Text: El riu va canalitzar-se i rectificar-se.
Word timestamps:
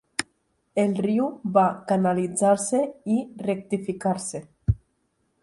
El 0.83 0.95
riu 1.05 1.27
va 1.57 1.65
canalitzar-se 1.91 2.81
i 3.17 3.19
rectificar-se. 3.45 4.43